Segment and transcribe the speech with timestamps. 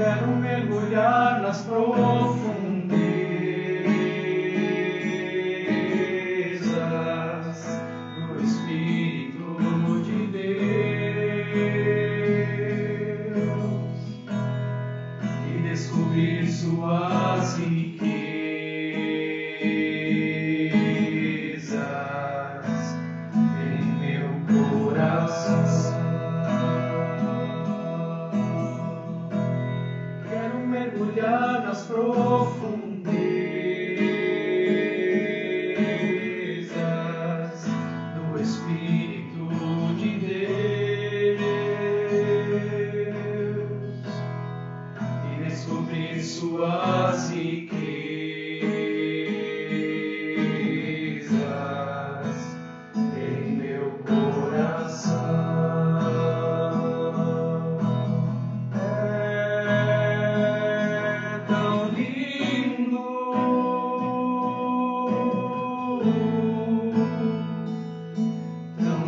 [0.00, 2.99] Quero mergulhar nas profundezas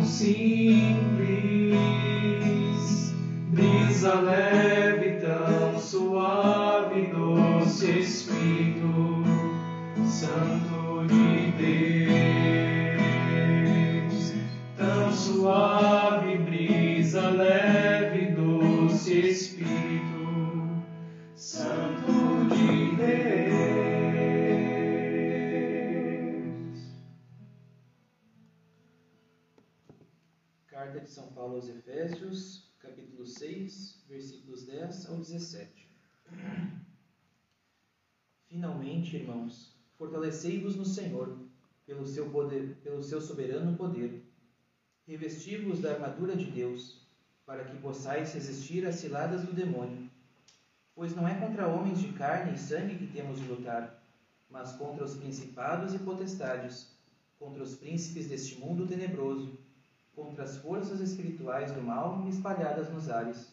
[0.05, 1.73] simples,
[3.51, 4.52] brisa leve,
[39.03, 41.37] Finalmente, irmãos, fortalecei-vos no Senhor,
[41.85, 44.23] pelo seu, poder, pelo seu soberano poder.
[45.05, 47.01] Revesti-vos da armadura de Deus,
[47.45, 50.09] para que possais resistir às ciladas do demônio.
[50.95, 54.01] Pois não é contra homens de carne e sangue que temos de lutar,
[54.49, 56.87] mas contra os principados e potestades,
[57.37, 59.57] contra os príncipes deste mundo tenebroso
[60.15, 63.51] contra as forças espirituais do mal espalhadas nos ares.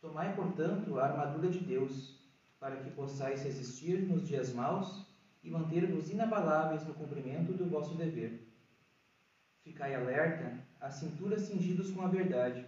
[0.00, 2.20] Tomai, portanto, a armadura de Deus,
[2.62, 5.04] para que possais resistir nos dias maus
[5.42, 8.40] e manter-vos inabaláveis no cumprimento do vosso dever.
[9.64, 12.64] Ficai alerta, a cintura cingidos com a verdade,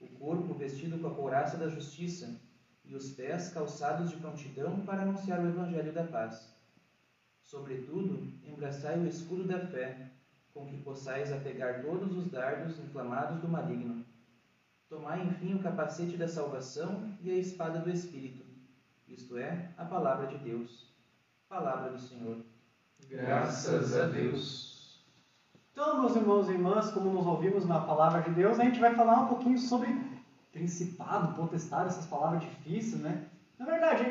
[0.00, 2.40] o corpo vestido com a couraça da justiça
[2.86, 6.50] e os pés calçados de prontidão para anunciar o evangelho da paz.
[7.42, 10.10] Sobretudo, embraçai o escudo da fé,
[10.54, 14.06] com que possais apegar todos os dardos inflamados do maligno.
[14.88, 18.47] Tomai, enfim, o capacete da salvação e a espada do Espírito,
[19.18, 20.86] isto é, a palavra de Deus.
[21.48, 22.36] Palavra do Senhor.
[23.10, 25.02] Graças a Deus.
[25.72, 28.94] Então, meus irmãos e irmãs, como nos ouvimos na palavra de Deus, a gente vai
[28.94, 29.88] falar um pouquinho sobre
[30.52, 33.26] principado, potestade, essas palavras difíceis, né?
[33.58, 34.04] Na verdade,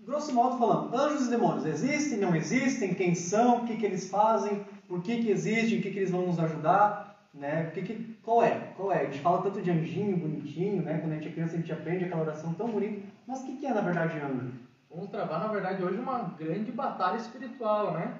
[0.00, 4.10] grosso modo falando, anjos e demônios existem, não existem, quem são, o que, que eles
[4.10, 7.07] fazem, por que, que existem, o que, que eles vão nos ajudar,
[7.38, 7.70] né?
[7.72, 8.72] Que que, qual é?
[8.76, 9.02] Qual é?
[9.02, 10.98] A gente fala tanto de anjinho, bonitinho, né?
[10.98, 13.56] Quando a gente é criança, a gente aprende aquela oração tão bonita, mas o que,
[13.56, 14.52] que é, na verdade, anjo?
[14.90, 18.18] Vamos travar, na verdade, hoje uma grande batalha espiritual, né?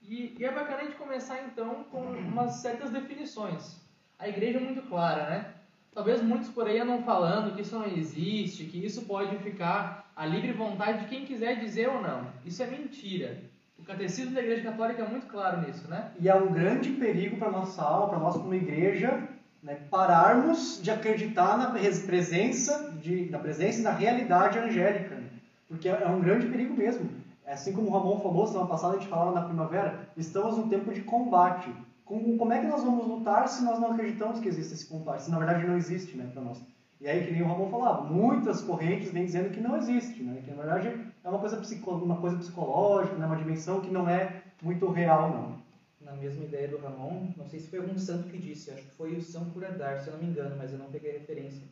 [0.00, 3.80] E, e é bacana a gente começar então com umas certas definições.
[4.18, 5.54] A igreja é muito clara, né?
[5.94, 10.24] Talvez muitos por aí andam falando que isso não existe, que isso pode ficar à
[10.24, 12.26] livre vontade de quem quiser dizer ou não.
[12.44, 13.38] Isso é mentira.
[13.82, 16.12] O catecismo da Igreja Católica é muito claro nisso, né?
[16.20, 19.28] E é um grande perigo para nossa alma, para nós como igreja,
[19.60, 25.16] né, pararmos de acreditar na pres- presença, de, na presença e na realidade angélica.
[25.16, 25.24] né?
[25.68, 27.08] Porque é é um grande perigo mesmo.
[27.44, 30.92] Assim como o Ramon falou, semana passada a gente falava na primavera, estamos num tempo
[30.92, 31.68] de combate.
[32.04, 35.24] Com- Como é que nós vamos lutar se nós não acreditamos que existe esse combate?
[35.24, 36.62] Se na verdade não existe né, para nós.
[37.00, 40.40] E aí, que nem o Ramon falava, muitas correntes vêm dizendo que não existe, né?
[40.44, 41.56] que na verdade é uma coisa,
[41.86, 43.26] uma coisa psicológica, né?
[43.26, 45.62] uma dimensão que não é muito real, não.
[46.00, 48.94] Na mesma ideia do Ramon, não sei se foi algum santo que disse, acho que
[48.96, 51.62] foi o São Curadar, se eu não me engano, mas eu não peguei a referência.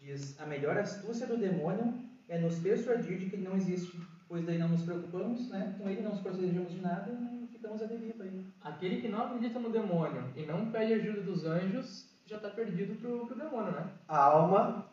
[0.00, 1.94] Diz: A melhor astúcia do demônio
[2.28, 5.74] é nos persuadir de que ele não existe, pois daí não nos preocupamos, né?
[5.78, 8.44] com ele não nos procedemos de nada e ficamos a deriva aí.
[8.62, 12.98] Aquele que não acredita no demônio e não pede ajuda dos anjos já está perdido
[12.98, 13.86] pro, pro demônio, né?
[14.08, 14.86] A alma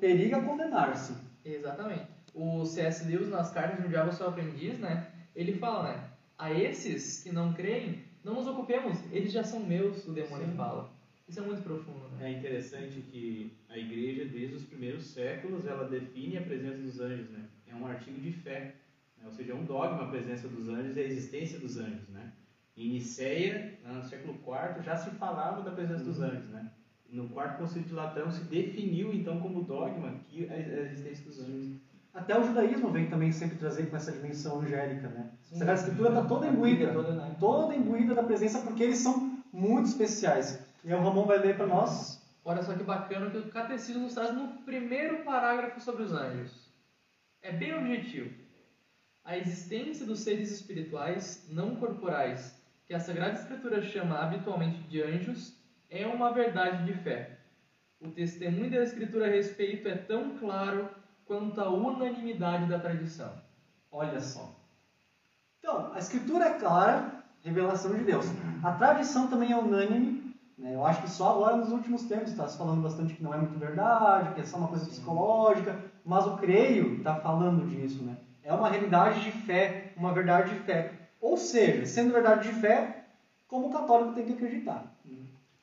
[0.00, 1.14] periga condenar-se.
[1.44, 2.17] Exatamente.
[2.34, 3.08] O C.S.
[3.08, 5.06] Lewis, nas cartas do Diabo ao seu aprendiz, né?
[5.34, 6.10] Ele fala, né?
[6.36, 10.56] A esses que não creem, não nos ocupemos, eles já são meus, o demônio Sim.
[10.56, 10.90] fala.
[11.28, 12.30] Isso é muito profundo, né?
[12.32, 17.28] É interessante que a igreja, desde os primeiros séculos, ela define a presença dos anjos,
[17.30, 17.44] né?
[17.66, 18.74] É um artigo de fé,
[19.18, 19.24] né?
[19.26, 22.32] ou seja, é um dogma a presença dos anjos e a existência dos anjos, né?
[22.76, 26.70] Em Niceia, no século IV, já se falava da presença dos anjos, né?
[27.10, 31.40] No quarto concílio de Latrão se definiu então como dogma que a a existência dos
[31.40, 31.87] anjos.
[32.18, 35.30] Até o judaísmo vem também sempre trazer com essa dimensão angélica, né?
[35.44, 35.54] Sim.
[35.54, 37.36] A Sagrada Escritura está toda A imbuída, toda, né?
[37.38, 40.60] toda imbuída da presença, porque eles são muito especiais.
[40.84, 42.20] E o Ramon vai ler para nós.
[42.44, 46.68] Olha só que bacana que o catecismo nos traz no primeiro parágrafo sobre os anjos.
[47.40, 48.30] É bem objetivo.
[49.24, 55.54] A existência dos seres espirituais não corporais, que a Sagrada Escritura chama habitualmente de anjos,
[55.88, 57.38] é uma verdade de fé.
[58.00, 60.88] O testemunho da Escritura a respeito é tão claro
[61.28, 63.30] quanto a unanimidade da tradição.
[63.92, 64.50] Olha só.
[65.58, 68.26] Então, a Escritura é clara, revelação de Deus.
[68.64, 70.34] A tradição também é unânime.
[70.56, 70.74] Né?
[70.74, 73.36] Eu acho que só agora nos últimos tempos está se falando bastante que não é
[73.36, 78.02] muito verdade, que é só uma coisa psicológica, mas o creio está falando disso.
[78.02, 78.16] Né?
[78.42, 80.92] É uma realidade de fé, uma verdade de fé.
[81.20, 83.04] Ou seja, sendo verdade de fé,
[83.46, 84.94] como o católico tem que acreditar.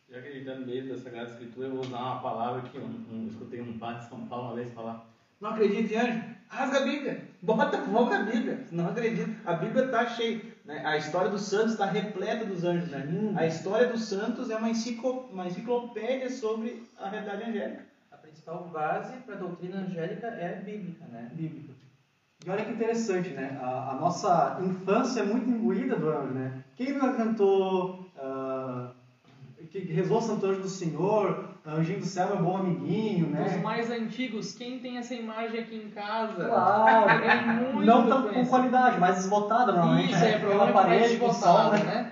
[0.10, 3.28] Já acreditando no meio da Sagrada Escritura, eu vou usar uma palavra que eu, um,
[3.28, 5.15] escutei um padre de São Paulo uma vez falar.
[5.46, 6.24] Não acredita em anjo?
[6.48, 7.22] Rasga a Bíblia.
[7.44, 8.66] Bota fogo na Bíblia.
[8.72, 9.30] Não acredita.
[9.46, 10.42] A Bíblia está cheia.
[10.66, 10.82] Né?
[10.84, 12.90] A história dos santos está repleta dos anjos.
[12.90, 13.08] Né?
[13.36, 17.86] A história dos santos é uma, enciclo, uma enciclopédia sobre a realidade angélica.
[18.12, 21.30] A principal base para a doutrina angélica é bíblica, né?
[21.32, 21.74] Bíblica.
[22.44, 23.60] E olha que interessante, né?
[23.62, 26.64] A, a nossa infância é muito imbuída do anjo, né?
[26.76, 28.94] Quem nunca cantou, ah,
[29.70, 33.58] que rezou Santo Anjo do Senhor, Anjinho do Céu, meu bom amiguinho, Os né?
[33.64, 36.46] mais antigos, quem tem essa imagem aqui em casa?
[36.46, 40.32] Claro, É muito não tão com qualidade, mais desbotada normalmente, Isso, né?
[40.32, 41.94] é Pela provavelmente mais parede, com sol, desbotada, né?
[41.94, 42.12] né?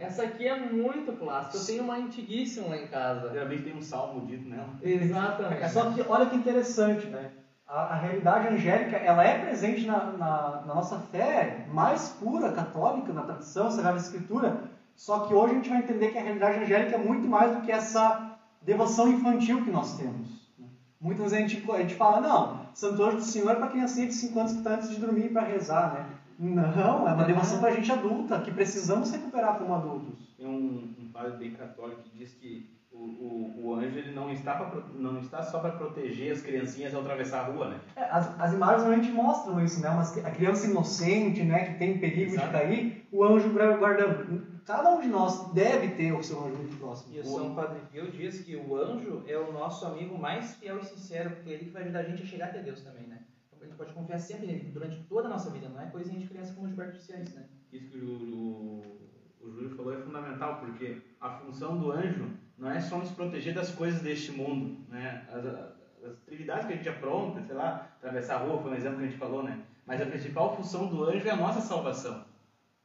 [0.00, 1.58] Essa aqui é muito clássica.
[1.58, 3.30] Eu tenho uma antiguíssima lá em casa.
[3.30, 4.70] Geralmente tem um salmo dito nela.
[4.82, 5.62] Exatamente.
[5.62, 7.32] É só que olha que interessante, né?
[7.68, 13.12] A, a realidade angélica, ela é presente na, na, na nossa fé mais pura, católica,
[13.12, 14.62] na tradição, Sagrada Escritura,
[14.96, 17.60] só que hoje a gente vai entender que a realidade angélica é muito mais do
[17.60, 18.29] que essa
[18.62, 20.50] devoção infantil que nós temos.
[20.58, 20.66] né?
[21.00, 24.06] Muitas vezes a gente, a gente fala, não, Santo Anjo do Senhor é para criancinha
[24.06, 26.06] de 5 anos que está antes de dormir para rezar, né?
[26.38, 30.34] Não, é uma devoção para gente adulta, que precisamos recuperar como adultos.
[30.38, 34.30] Tem um, um padre bem católico que diz que o, o, o anjo ele não
[34.30, 37.80] está, pra, não está só para proteger as criancinhas ao atravessar a rua, né?
[37.94, 39.90] É, as, as imagens realmente mostram isso, né?
[39.90, 42.46] Uma, a criança inocente, né, que tem perigo Exato.
[42.46, 44.26] de cair, o anjo guarda.
[44.70, 47.12] Cada um de nós deve ter o seu anjo muito próximo.
[47.12, 50.78] E o São Padre Pio diz que o anjo é o nosso amigo mais fiel
[50.78, 53.04] e sincero, porque é ele que vai ajudar a gente a chegar até Deus também,
[53.08, 53.18] né?
[53.48, 56.20] Então a gente pode confiar sempre nele, durante toda a nossa vida, não é coisinha
[56.20, 57.46] de criança como o Gilberto disse antes, né?
[57.72, 59.00] Isso que o, o,
[59.40, 63.52] o Júlio falou é fundamental, porque a função do anjo não é só nos proteger
[63.52, 65.26] das coisas deste mundo, né?
[65.32, 68.98] As, as atividades que a gente apronta, sei lá, atravessar a rua, foi um exemplo
[68.98, 69.64] que a gente falou, né?
[69.84, 72.29] Mas a principal função do anjo é a nossa salvação.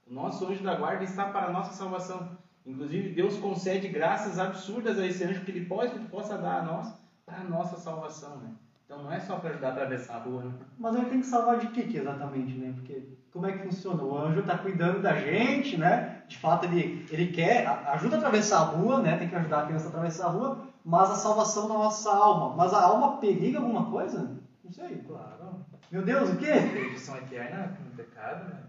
[0.09, 2.37] O nosso anjo da guarda está para a nossa salvação.
[2.65, 6.59] Inclusive, Deus concede graças absurdas a esse anjo que ele pode, que ele possa dar
[6.59, 6.93] a nós
[7.25, 8.51] para a nossa salvação, né?
[8.85, 10.51] Então não é só para ajudar a atravessar a rua, né?
[10.77, 12.71] Mas ele tem que salvar de que exatamente, né?
[12.75, 14.03] Porque como é que funciona?
[14.03, 16.23] O anjo está cuidando da gente, né?
[16.27, 19.17] De fato, ele, ele quer, ajuda a atravessar a rua, né?
[19.17, 22.55] Tem que ajudar a criança a atravessar a rua, mas a salvação da nossa alma.
[22.55, 24.39] Mas a alma periga alguma coisa?
[24.63, 24.97] Não sei.
[25.07, 25.65] Claro.
[25.91, 26.51] Meu Deus, o quê?
[26.71, 28.59] Perdição eterna no pecado, né?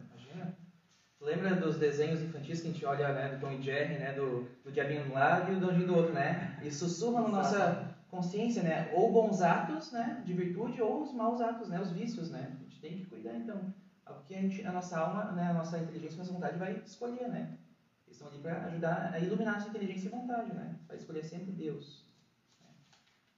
[1.20, 4.46] Lembra dos desenhos infantis que a gente olha, né, do Tom e Jerry, né, do,
[4.62, 6.58] do diabinho de um lado e do anjinho do outro, né?
[6.62, 8.90] E sussurra na nossa consciência, né?
[8.94, 12.54] Ou bons atos, né, de virtude, ou os maus atos, né, os vícios, né?
[12.60, 13.72] A gente tem que cuidar, então.
[14.04, 17.28] Porque a, gente, a nossa alma, né, a nossa inteligência, a nossa vontade vai escolher,
[17.28, 17.56] né?
[18.06, 20.76] Eles estão ali para ajudar a iluminar a nossa inteligência e vontade, né?
[20.86, 22.04] Vai escolher sempre Deus.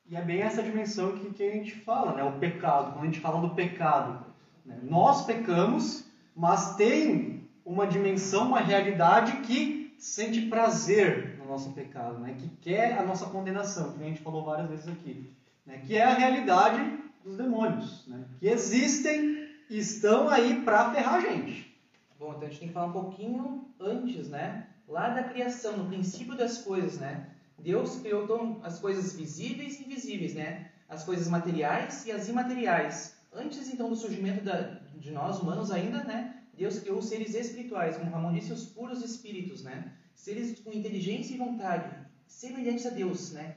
[0.04, 2.24] E é bem essa dimensão que, que a gente fala, né?
[2.24, 2.92] O pecado.
[2.92, 4.26] Quando a gente fala do pecado,
[4.64, 4.78] né?
[4.82, 7.37] nós pecamos, mas tem
[7.68, 12.34] uma dimensão, uma realidade que sente prazer no nosso pecado, né?
[12.38, 15.30] Que quer a nossa condenação, que a gente falou várias vezes aqui,
[15.66, 15.82] né?
[15.86, 18.24] Que é a realidade dos demônios, né?
[18.40, 21.78] Que existem e estão aí para ferrar a gente.
[22.18, 24.66] Bom, então a gente tem que falar um pouquinho antes, né?
[24.88, 27.26] Lá da criação, no princípio das coisas, né?
[27.58, 30.70] Deus criou então, as coisas visíveis e invisíveis, né?
[30.88, 33.18] As coisas materiais e as imateriais.
[33.30, 36.37] Antes então do surgimento da, de nós humanos ainda, né?
[36.58, 39.92] Deus criou os seres espirituais, como Ramon disse, os puros espíritos, né?
[40.12, 41.88] Seres com inteligência e vontade,
[42.26, 43.54] semelhantes a Deus, né?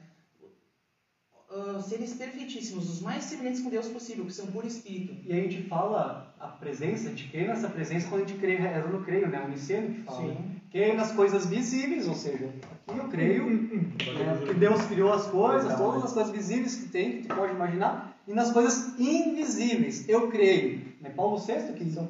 [1.50, 5.14] Ah, seres perfeitíssimos, os mais semelhantes com Deus possível, que são puro espírito.
[5.26, 8.56] E a gente fala a presença, a gente crê nessa presença quando a gente crê,
[8.56, 9.44] eu não creio, né?
[9.44, 10.34] O Niceno que fala.
[10.34, 10.60] Sim.
[10.70, 12.48] Creio nas coisas visíveis, ou seja,
[12.88, 17.20] aqui eu creio né, que Deus criou as coisas, todas as coisas visíveis que tem,
[17.20, 20.80] que tu pode imaginar, e nas coisas invisíveis, eu creio.
[21.00, 21.10] Né?
[21.10, 22.08] Paulo VI que são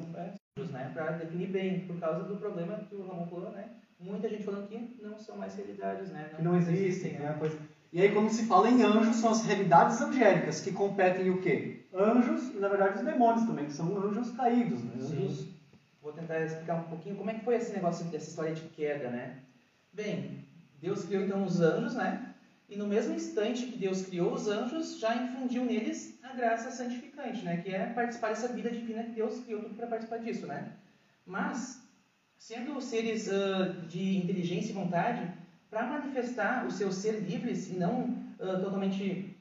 [0.55, 3.69] né, para definir bem, por causa do problema que o Ramon falou, né?
[3.99, 6.29] Muita gente falando que não são mais realidades, né?
[6.35, 7.35] que não existem, né?
[7.39, 7.57] Coisa...
[7.91, 11.85] E aí quando se fala em anjos, são as realidades angélicas que competem o quê?
[11.93, 14.93] Anjos e na verdade os demônios também, que são anjos caídos, né?
[14.95, 15.37] Anjos...
[15.37, 15.53] Sim.
[16.01, 19.09] Vou tentar explicar um pouquinho como é que foi esse negócio dessa história de queda,
[19.09, 19.37] né?
[19.93, 20.45] Bem,
[20.81, 22.32] Deus criou então os anjos, né?
[22.69, 27.43] E no mesmo instante que Deus criou os anjos, já infundiu neles a graça santificante,
[27.43, 27.57] né?
[27.57, 30.71] Que é participar dessa vida divina que Deus criou tudo para participar disso, né?
[31.25, 31.81] Mas,
[32.37, 35.29] sendo seres uh, de inteligência e vontade,
[35.69, 39.35] para manifestar o seu ser livres e não uh, totalmente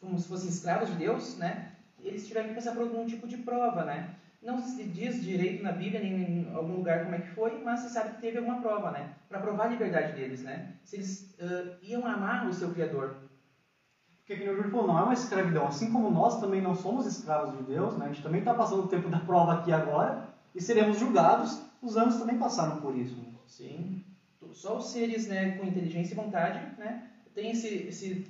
[0.00, 1.72] como se fossem escravos de Deus, né?
[2.02, 4.14] Eles tiveram que passar por algum tipo de prova, né?
[4.46, 7.80] Não se diz direito na Bíblia, nem em algum lugar como é que foi, mas
[7.80, 9.16] se sabe que teve alguma prova, né?
[9.28, 10.74] Para provar a liberdade deles, né?
[10.84, 13.16] Se eles uh, iam amar o seu Criador.
[14.18, 15.66] Porque, como o Júlio falou, não é uma escravidão.
[15.66, 18.04] Assim como nós também não somos escravos de Deus, né?
[18.04, 21.60] a gente também está passando o tempo da prova aqui agora e seremos julgados.
[21.82, 23.16] Os anos também passaram por isso.
[23.48, 24.04] Sim.
[24.52, 28.26] Só os seres né, com inteligência e vontade né, têm esse, esse,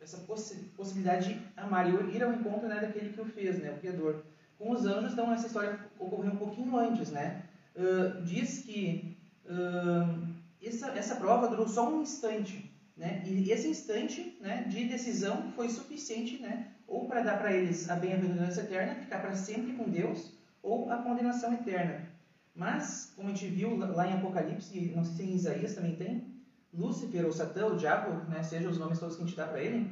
[0.00, 3.72] essa possi possibilidade de amar e ir ao encontro né, daquele que o fez, né,
[3.72, 4.24] o Criador.
[4.58, 7.42] Com os anjos, então, essa história ocorreu um pouquinho antes, né?
[7.74, 10.26] Uh, diz que uh,
[10.62, 13.22] essa, essa prova durou só um instante, né?
[13.26, 16.68] E esse instante né, de decisão foi suficiente, né?
[16.88, 20.32] Ou para dar para eles a bem-aventurança eterna, ficar para sempre com Deus,
[20.62, 22.08] ou a condenação eterna.
[22.54, 26.24] Mas, como a gente viu lá em Apocalipse, não sei se em Isaías também tem,
[26.72, 29.62] Lúcifer ou Satã, o diabo, né, seja os nomes todos que a gente dá para
[29.62, 29.90] ele,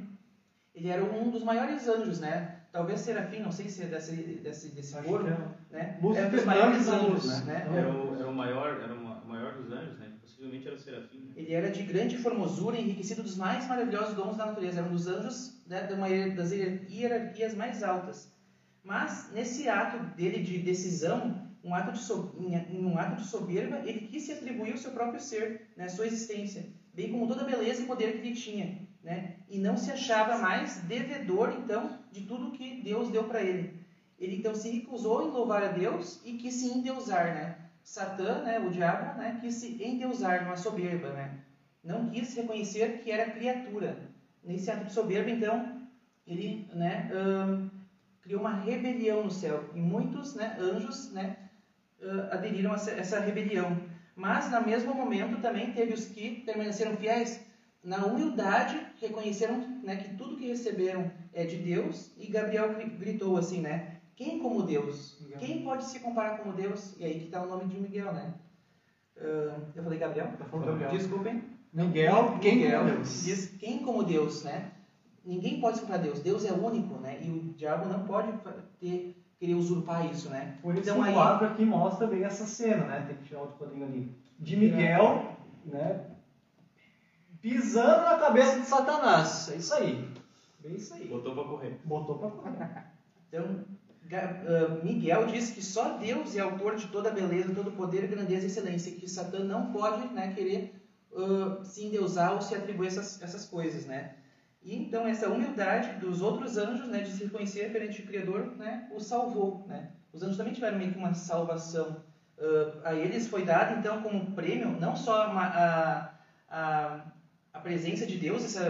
[0.75, 2.54] ele era um dos maiores anjos, né?
[2.75, 5.23] Talvez Serafim, não sei se é desse, desse, desse coro,
[5.71, 5.97] né?
[6.03, 7.69] Lúcifer era um dos maiores anjos, anjos, né?
[7.71, 7.79] né?
[7.79, 10.13] Era o, era o maior, era o maior dos anjos, né?
[10.21, 11.19] Possivelmente era o serafim.
[11.19, 11.35] Né?
[11.37, 14.81] Ele era de grande formosura, enriquecido dos mais maravilhosos dons da natureza.
[14.81, 18.35] Era um dos anjos né, de uma, das hierarquias mais altas.
[18.83, 23.83] Mas, nesse ato dele de decisão, um ato de, so, em um ato de soberba,
[23.85, 27.47] ele quis se atribuir o seu próprio ser, né, sua existência, bem como toda a
[27.47, 28.83] beleza e poder que ele tinha.
[29.01, 29.37] Né?
[29.49, 33.75] E não se achava mais devedor, então, de tudo que Deus deu para ele.
[34.21, 37.57] Ele, então, se recusou em louvar a Deus e quis se endeusar, né?
[37.83, 41.41] Satã, né, o diabo, né, quis se endeusar numa soberba, né?
[41.83, 43.99] Não quis reconhecer que era criatura.
[44.45, 45.83] Nesse ato de soberba, então,
[46.25, 47.11] ele, né,
[48.23, 49.69] criou uma rebelião no céu.
[49.75, 51.37] E muitos, né, anjos, né,
[52.31, 53.77] aderiram a essa rebelião.
[54.15, 57.45] Mas, no mesmo momento, também teve os que permaneceram fiéis
[57.85, 62.11] na humildade, reconheceram né, que tudo que receberam é de Deus.
[62.17, 63.99] E Gabriel gritou assim, né?
[64.17, 65.19] Quem como Deus?
[65.21, 65.39] Miguel.
[65.39, 66.97] Quem pode se comparar como Deus?
[66.99, 68.35] E aí que está o nome de Miguel, né?
[69.17, 70.29] Uh, eu falei Gabriel?
[70.39, 70.91] Tá falando Gabriel.
[70.93, 71.43] Desculpem.
[71.73, 73.25] Miguel, quem Miguel como Deus?
[73.25, 74.71] diz quem como Deus, né?
[75.25, 76.21] Ninguém pode se comparar a Deus.
[76.21, 77.19] Deus é único, né?
[77.21, 78.33] E o diabo não pode
[78.81, 80.57] ter querer usurpar isso, né?
[80.63, 83.05] Por isso então, o aí, quadro aqui mostra bem essa cena, né?
[83.07, 84.17] Tem que tirar outro quadrinho ali.
[84.39, 85.37] De Miguel,
[85.67, 86.14] né?
[87.45, 89.51] Pisando na cabeça de Satanás.
[89.53, 90.09] É isso aí.
[90.61, 91.07] Bem isso aí.
[91.07, 91.79] Botou pra correr.
[91.85, 92.85] Botou pra correr.
[93.29, 97.73] Então, uh, Miguel diz que só Deus é autor de toda a beleza, todo o
[97.73, 100.73] poder, grandeza e excelência, que Satã não pode né, querer
[101.11, 104.15] uh, se endeusar ou se atribuir essas, essas coisas, né?
[104.63, 108.89] E então essa humildade dos outros anjos, né, de se reconhecer perante o Criador, né,
[108.95, 109.91] o salvou, né?
[110.13, 112.05] Os anjos também tiveram meio que uma salvação.
[112.39, 116.11] Uh, a eles foi dado então como prêmio não só uma, a,
[116.49, 117.14] a
[117.65, 118.65] presença de Deus, essa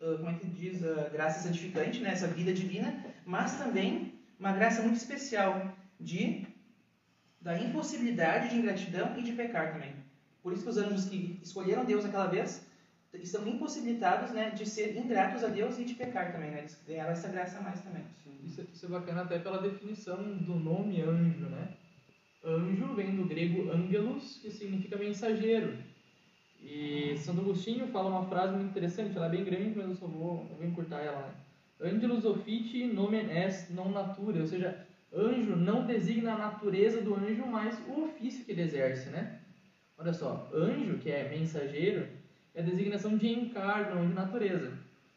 [0.00, 2.88] uh, como é que diz, a graça santificante, né, essa vida divina,
[3.24, 6.46] mas também uma graça muito especial de
[7.40, 9.94] da impossibilidade de ingratidão e de pecar também.
[10.42, 12.66] Por isso que os anjos que escolheram Deus aquela vez
[13.14, 16.50] estão impossibilitados né, de ser ingratos a Deus e de pecar também.
[16.50, 16.58] Né?
[16.58, 18.04] Eles ganharam essa graça a mais também.
[18.44, 21.68] Isso, isso é bacana até pela definição do nome anjo, né?
[22.44, 25.76] Anjo vem do grego angelos, que significa mensageiro.
[26.62, 30.06] E Santo Agostinho fala uma frase muito interessante, ela é bem grande, mas eu só
[30.06, 31.26] vou, eu vou encurtar ela.
[31.26, 31.34] Né?
[31.82, 37.46] Angelus offici nomen est non natura, ou seja, anjo não designa a natureza do anjo,
[37.46, 39.40] mas o ofício que ele exerce, né?
[39.96, 42.06] Olha só, anjo, que é mensageiro,
[42.54, 44.72] é a designação de encargo, não de natureza.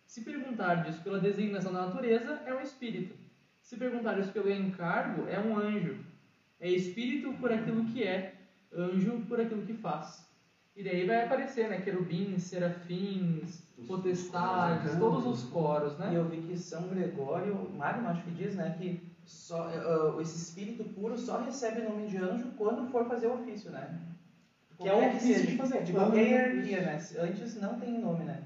[0.06, 3.14] Se perguntar isso pela designação da natureza, é um espírito.
[3.62, 5.98] Se perguntar isso pelo encargo, é um anjo.
[6.60, 8.36] É espírito por aquilo que é,
[8.74, 10.23] anjo por aquilo que faz.
[10.76, 11.82] E daí vai aparecer, né?
[11.82, 16.10] Querubins, serafins, potestades, todos os coros, né?
[16.12, 18.76] E eu vi que São Gregório, Magno acho que diz, né?
[18.80, 23.28] Que só, uh, esse espírito puro só recebe o nome de anjo quando for fazer
[23.28, 23.88] o ofício, né?
[24.80, 25.84] Que é o ofício de fazer.
[25.84, 27.00] De qualquer hierarquia, né?
[27.20, 28.42] Antes não tem nome, né?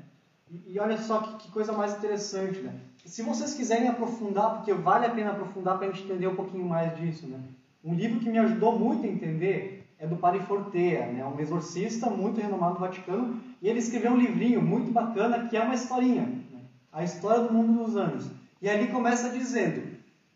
[0.49, 2.73] E, e olha só que, que coisa mais interessante, né?
[3.05, 6.65] Se vocês quiserem aprofundar, porque vale a pena aprofundar para a gente entender um pouquinho
[6.65, 7.39] mais disso, né?
[7.83, 11.25] Um livro que me ajudou muito a entender é do Padre Fortea, né?
[11.25, 15.61] um exorcista muito renomado do Vaticano, e ele escreveu um livrinho muito bacana que é
[15.61, 16.61] uma historinha, né?
[16.91, 18.27] a história do mundo dos anjos.
[18.61, 19.83] E ali começa dizendo,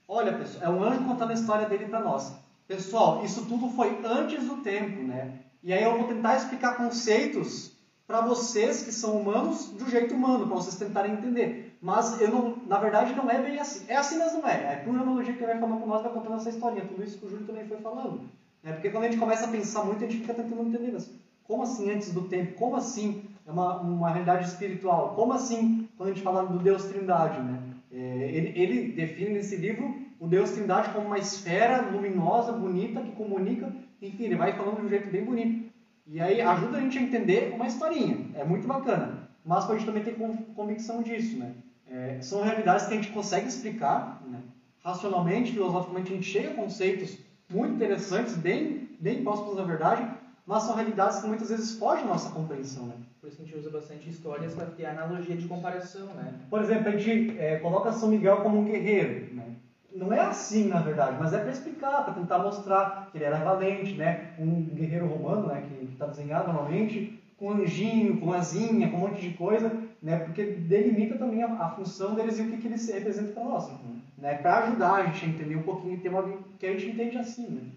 [0.07, 2.33] olha pessoal, é um anjo contando a história dele para nós.
[2.67, 5.39] Pessoal, isso tudo foi antes do tempo, né?
[5.63, 7.71] E aí eu vou tentar explicar conceitos
[8.07, 11.77] para vocês que são humanos do jeito humano, para vocês tentarem entender.
[11.81, 13.85] Mas eu não, na verdade não é bem assim.
[13.87, 14.73] É assim, mas não é.
[14.73, 16.85] É por analogia que ele vai falando com nós, vai contando essa historinha.
[16.85, 18.21] Tudo isso que o Júlio também foi falando.
[18.63, 20.91] É porque quando a gente começa a pensar muito, a gente fica tentando entender.
[20.91, 21.11] Mas
[21.43, 22.53] como assim antes do tempo?
[22.53, 25.15] Como assim é uma, uma realidade espiritual?
[25.15, 27.59] Como assim quando a gente fala do Deus Trindade, né?
[27.91, 27.97] É,
[28.31, 33.73] ele, ele define nesse livro o Deus Trindade como uma esfera luminosa, bonita, que comunica.
[34.01, 35.71] Enfim, ele vai falando de um jeito bem bonito.
[36.05, 38.29] E aí ajuda a gente a entender uma historinha.
[38.35, 39.29] É muito bacana.
[39.43, 40.15] Mas a gente também ter
[40.55, 41.53] convicção disso, né?
[41.89, 44.39] É, são realidades que a gente consegue explicar, né?
[44.83, 47.17] racionalmente, filosoficamente, a gente chega a conceitos
[47.51, 50.07] muito interessantes, bem, bem próximos da verdade,
[50.45, 52.87] mas são realidades que muitas vezes fogem da nossa compreensão.
[52.87, 52.95] Né?
[53.19, 56.07] Por isso que a gente usa bastante histórias para ter analogia de comparação.
[56.07, 56.33] Né?
[56.49, 59.33] Por exemplo, a gente é, coloca São Miguel como um guerreiro.
[59.35, 59.55] Né?
[59.93, 63.37] Não é assim, na verdade, mas é para explicar, para tentar mostrar que ele era
[63.37, 64.31] valente, né?
[64.39, 65.63] um guerreiro romano, né?
[65.67, 70.17] que está desenhado normalmente, com anjinho, com asinha, com um monte de coisa, né?
[70.19, 73.69] porque delimita também a, a função deles e o que, que eles representam para nós.
[73.69, 74.00] Uhum.
[74.21, 74.35] Né?
[74.35, 77.49] Para ajudar a gente a entender um pouquinho, ter uma que a gente entende assim.
[77.49, 77.71] Né?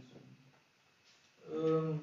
[1.50, 2.00] Hum,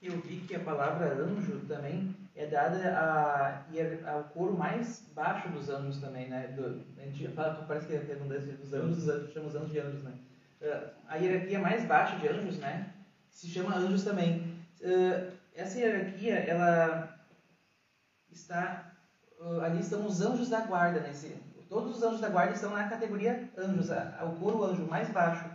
[0.00, 5.68] eu vi que a palavra anjo também é dada a, ao coro mais baixo dos
[5.68, 6.48] anjos também, né?
[6.56, 9.72] Do, a gente fala, parece que é redundância dos anjos, os anjos chamam os anjos
[9.72, 10.12] de anjos, né?
[10.60, 12.94] Uh, a hierarquia mais baixa de anjos, né?
[13.28, 14.56] Se chama anjos também.
[14.80, 17.18] Uh, essa hierarquia, ela
[18.30, 18.92] está
[19.40, 21.36] uh, ali estão os anjos da guarda nesse
[21.72, 25.46] todos os anjos da guarda estão na categoria anjos o coro anjo mais baixo.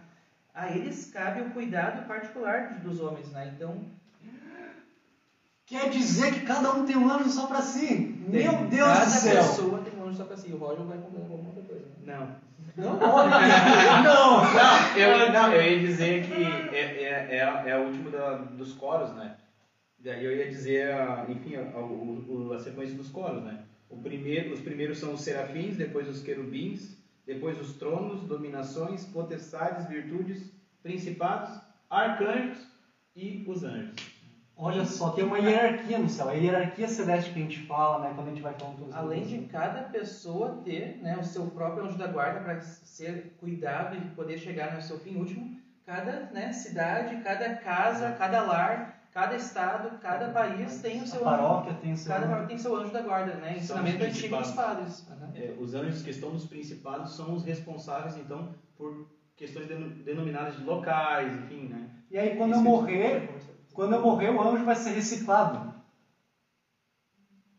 [0.51, 3.53] A eles cabe o cuidado particular dos homens né?
[3.55, 3.85] Então
[5.67, 7.87] quer dizer que cada um tem um anjo só para si?
[7.87, 8.15] Tem.
[8.31, 9.35] meu Deus cada do céu.
[9.35, 10.51] cada pessoa tem um anjo só para si.
[10.51, 12.47] O Roger vai comer alguma outra coisa não.
[12.75, 12.99] Não, não,
[14.03, 16.43] não, não, eu, não, eu ia dizer que
[16.75, 19.35] é, é, é, é o último da, dos coros, né?
[19.99, 20.95] Daí eu ia dizer,
[21.27, 23.63] enfim, a, a, a sequência dos coros, né?
[23.89, 29.87] O primeiro, os primeiros são os serafins, depois os querubins, depois os tronos, dominações, potestades,
[29.87, 30.51] virtudes,
[30.83, 32.67] principados, arcanjos
[33.15, 34.17] e os anjos.
[34.59, 36.29] Olha só, tem uma hierarquia no céu.
[36.29, 39.23] A hierarquia celeste que a gente fala, né, quando a gente vai falando todos Além
[39.23, 44.15] de cada pessoa ter né, o seu próprio anjo da guarda para ser cuidado e
[44.15, 49.97] poder chegar no seu fim último, cada né, cidade, cada casa, cada lar Cada estado,
[49.97, 51.81] cada país tem o seu a paróquia anjo.
[51.81, 53.57] tem o seu cada paróquia tem seu anjo da guarda, né?
[53.57, 55.07] Ensinamento antigo dos padres.
[55.33, 59.65] É, os anjos que estão nos principados são os responsáveis, então, por questões
[60.05, 61.89] denominadas de locais, enfim, né?
[62.11, 63.29] E aí, quando Isso eu morrer,
[63.73, 65.73] quando eu morrer, o anjo vai ser reciclado.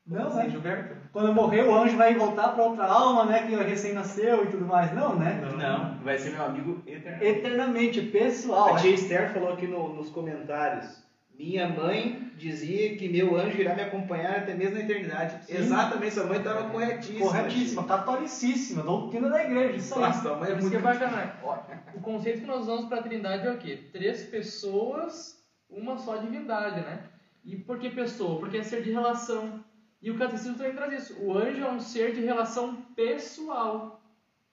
[0.07, 0.49] Não, né?
[0.49, 1.09] Gilberto?
[1.11, 3.49] Quando eu morrer, o anjo vai voltar para outra alma, né?
[3.49, 4.95] Que recém nasceu e tudo mais.
[4.95, 5.41] Não, né?
[5.45, 5.99] Não, não.
[6.05, 7.27] vai ser meu amigo eternamente.
[7.27, 8.77] Eternamente, pessoal.
[8.77, 11.08] A tia Esther falou aqui no, nos comentários
[11.39, 15.45] minha mãe dizia que meu anjo irá me acompanhar até mesmo na eternidade.
[15.45, 15.57] Sim.
[15.57, 17.27] Exatamente, sua mãe estava corretíssima.
[17.27, 19.77] Corretíssima, catolicíssima, doutrina da igreja.
[19.77, 20.01] Isso aí.
[20.01, 21.35] Nossa, mãe é muito que é bacana.
[21.95, 23.89] O conceito que nós usamos para a Trindade é o quê?
[23.93, 27.05] Três pessoas, uma só divindade, né?
[27.45, 28.41] E por que pessoa?
[28.41, 29.65] Porque é ser de relação.
[30.03, 31.23] E o catecismo também traz isso.
[31.23, 34.03] O anjo é um ser de relação pessoal,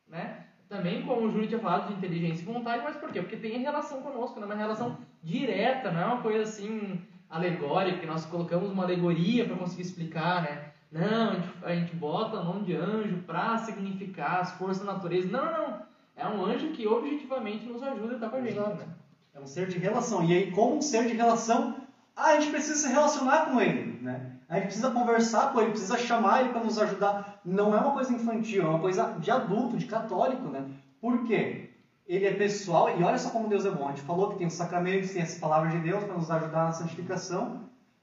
[0.08, 0.45] né?
[0.68, 3.22] Também, como o Júlio tinha falado, de inteligência e vontade, mas por quê?
[3.22, 4.46] Porque tem relação conosco, né?
[4.46, 7.00] Uma relação direta, não é uma coisa assim
[7.30, 10.72] alegórica, que nós colocamos uma alegoria para conseguir explicar, né?
[10.92, 14.94] Não, a gente, a gente bota o nome de anjo para significar as forças da
[14.94, 15.28] natureza.
[15.30, 15.82] Não, não, não.
[16.16, 18.58] É um anjo que objetivamente nos ajuda e está com a gente.
[18.58, 18.88] Né?
[19.34, 20.24] É um ser de relação.
[20.24, 21.76] E aí, como um ser de relação,
[22.16, 24.35] a gente precisa se relacionar com ele, né?
[24.48, 27.40] A gente precisa conversar com ele, precisa chamar ele para nos ajudar.
[27.44, 30.66] Não é uma coisa infantil, é uma coisa de adulto, de católico, né?
[31.02, 31.72] Por quê?
[32.08, 33.88] Ele é pessoal, e olha só como Deus é bom.
[33.88, 36.66] A gente falou que tem os sacramentos, tem as palavras de Deus para nos ajudar
[36.66, 37.62] na santificação,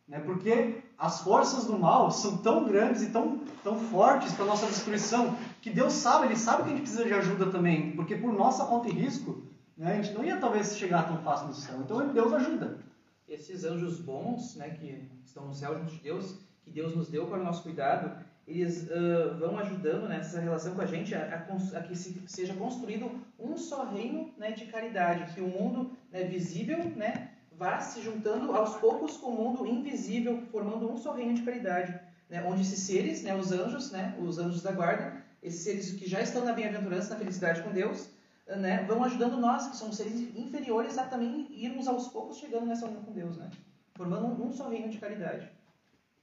[0.08, 0.18] né?
[0.18, 5.36] Porque as forças do mal são tão grandes e tão, tão fortes para nossa destruição
[5.60, 8.64] que Deus sabe, Ele sabe que a gente precisa de ajuda também, porque por nossa
[8.64, 9.42] conta e risco,
[9.78, 11.78] né, a gente não ia talvez chegar tão fácil no céu.
[11.80, 12.78] Então Deus ajuda
[13.32, 17.26] esses anjos bons, né, que estão no céu junto de Deus, que Deus nos deu
[17.26, 21.78] para o nosso cuidado, eles uh, vão ajudando nessa relação com a gente a, a,
[21.78, 26.24] a, que se, seja construído um só reino né, de caridade, que o mundo né,
[26.24, 31.34] visível né, vá se juntando aos poucos com o mundo invisível, formando um só reino
[31.34, 35.60] de caridade, né, onde esses seres, né, os anjos, né, os anjos da guarda, esses
[35.60, 38.10] seres que já estão na bem-aventurança, na felicidade com Deus,
[38.46, 42.86] né, vão ajudando nós, que somos seres inferiores, a também irmos aos poucos chegando nessa
[42.86, 43.50] união com Deus, né?
[43.94, 45.50] Formando um, um só reino de caridade.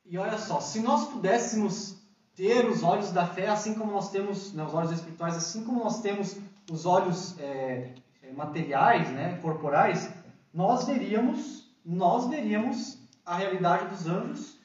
[0.05, 1.99] E olha só, se nós pudéssemos
[2.35, 5.83] ter os olhos da fé, assim como nós temos, né, os olhos espirituais, assim como
[5.83, 6.37] nós temos
[6.71, 10.11] os olhos é, é, materiais, né, corporais,
[10.53, 14.57] nós veríamos, nós veríamos a realidade dos anjos.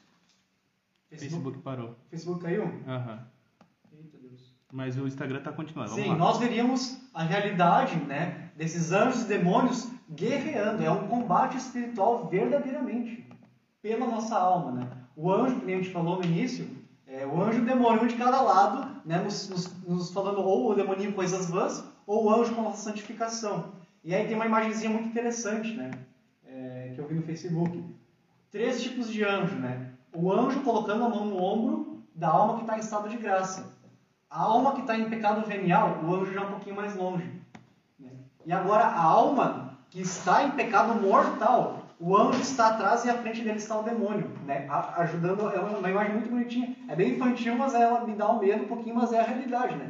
[1.09, 1.95] Facebook parou.
[2.09, 2.65] Facebook caiu?
[2.87, 3.17] Aham.
[3.17, 3.34] Deus.
[4.75, 5.91] Mas o Instagram tá continuando.
[5.91, 6.17] Vamos Sim, lá.
[6.17, 10.83] nós veríamos a realidade, né, desses anjos e demônios guerreando.
[10.83, 13.25] É um combate espiritual verdadeiramente
[13.81, 14.89] pela nossa alma, né?
[15.15, 16.69] O anjo, que a gente falou no início,
[17.07, 20.41] é o anjo e o demônio, um de cada lado, né, nos, nos, nos falando
[20.41, 23.75] ou o demoninho coisas vãs, ou o anjo com a nossa santificação.
[24.03, 25.93] E aí tem uma imagenzinha muito interessante, né,
[26.45, 27.81] é, que eu vi no Facebook.
[28.51, 29.93] Três tipos de anjo, né?
[30.13, 33.74] O anjo colocando a mão no ombro da alma que está em estado de graça.
[34.31, 37.31] A alma que está em pecado venial, o anjo já é um pouquinho mais longe.
[37.99, 38.11] né?
[38.45, 43.15] E agora a alma que está em pecado mortal, o anjo está atrás e à
[43.19, 44.67] frente dele está o demônio, né?
[44.69, 46.75] A- ajudando, é uma uma imagem muito bonitinha.
[46.89, 49.77] É bem infantil, mas ela me dá um medo um pouquinho, mas é a realidade,
[49.77, 49.89] né?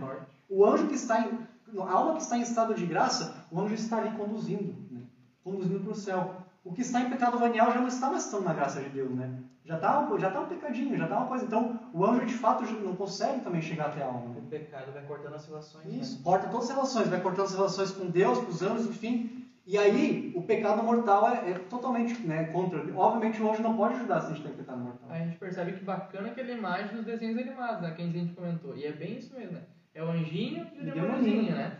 [0.50, 1.38] O anjo que está em,
[1.80, 5.00] a alma que está em estado de graça, o anjo está ali conduzindo, né?
[5.42, 6.34] conduzindo para o céu.
[6.64, 9.10] O que está em pecado venial já não está mais tão na graça de Deus,
[9.10, 9.30] né?
[9.66, 11.44] Já está um, já tá um pecadinho, já está uma coisa.
[11.44, 14.30] Então, o anjo de fato não consegue também chegar até a alma.
[14.30, 14.36] né?
[14.38, 15.84] O pecado vai cortando as relações.
[15.84, 15.98] né?
[16.00, 19.46] Isso, corta todas as relações, vai cortando as relações com Deus, com os anjos, enfim.
[19.66, 22.78] E aí, o pecado mortal é, é totalmente né, contra.
[22.94, 25.08] Obviamente, o anjo não pode ajudar se a gente tem pecado mortal.
[25.10, 27.90] A gente percebe que bacana aquela imagem dos desenhos animados, né?
[27.92, 28.76] Que a gente comentou.
[28.76, 29.62] E é bem isso mesmo, né?
[29.94, 31.78] É o anjinho e o demôniozinho, né?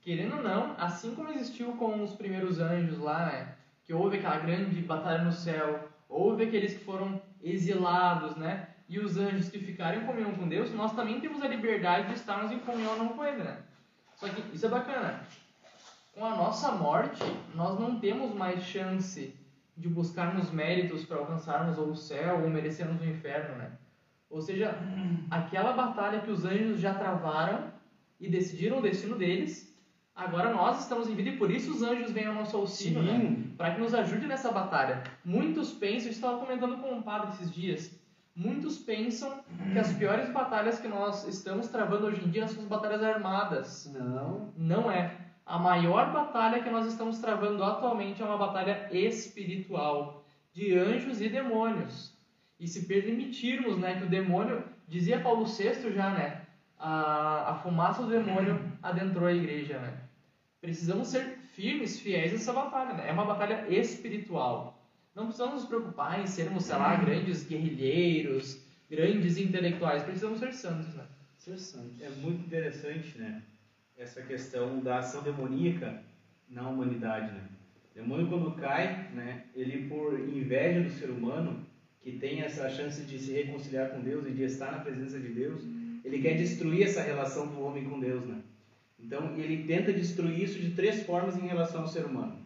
[0.00, 3.48] Querendo ou não, assim como existiu com os primeiros anjos lá, né?
[3.86, 8.68] Que houve aquela grande batalha no céu, houve aqueles que foram exilados, né?
[8.88, 12.14] E os anjos que ficaram em comunhão com Deus, nós também temos a liberdade de
[12.14, 13.58] estarmos em comunhão com Ele, né?
[14.16, 15.20] Só que isso é bacana.
[16.14, 17.22] Com a nossa morte,
[17.54, 19.34] nós não temos mais chance
[19.76, 23.70] de buscarmos méritos para alcançarmos ou o céu ou merecermos o inferno, né?
[24.30, 24.74] Ou seja,
[25.30, 27.70] aquela batalha que os anjos já travaram
[28.18, 29.72] e decidiram o destino deles,
[30.14, 33.12] agora nós estamos em vida e por isso os anjos vêm ao nosso auxílio, né?
[33.56, 35.02] Para que nos ajude nessa batalha.
[35.24, 37.98] Muitos pensam, estava comentando com um padre esses dias,
[38.34, 39.40] muitos pensam
[39.72, 43.90] que as piores batalhas que nós estamos travando hoje em dia são as batalhas armadas.
[43.92, 44.52] Não.
[44.56, 45.16] Não é.
[45.46, 51.28] A maior batalha que nós estamos travando atualmente é uma batalha espiritual de anjos e
[51.28, 52.14] demônios.
[52.58, 56.42] E se permitirmos, né, que o demônio, dizia Paulo VI já, né,
[56.78, 59.94] a, a fumaça do demônio adentrou a igreja, né.
[60.60, 63.08] Precisamos ser firmes, fiéis nessa batalha, né?
[63.08, 64.78] É uma batalha espiritual.
[65.14, 70.02] Não precisamos nos preocupar em sermos, sei lá, grandes guerrilheiros, grandes intelectuais.
[70.02, 71.04] Precisamos ser santos, né?
[71.38, 71.94] Ser santo.
[72.02, 73.42] É muito interessante, né?
[73.96, 76.02] Essa questão da ação demoníaca
[76.46, 77.48] na humanidade, né?
[77.90, 79.44] O demônio quando cai, né?
[79.54, 81.64] Ele por inveja do ser humano
[82.02, 85.28] que tem essa chance de se reconciliar com Deus e de estar na presença de
[85.28, 85.62] Deus,
[86.04, 88.42] ele quer destruir essa relação do homem com Deus, né?
[89.06, 92.36] Então ele tenta destruir isso de três formas em relação ao ser humano.